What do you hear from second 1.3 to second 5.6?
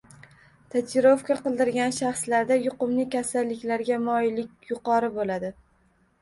qildirgan shaxslarda yuqumli kasalliklarga moyillik yuqori boʻladi.